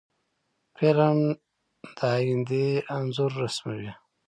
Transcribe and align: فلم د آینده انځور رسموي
فلم 0.77 1.17
د 1.97 1.99
آینده 2.15 2.65
انځور 2.97 3.31
رسموي 3.43 3.91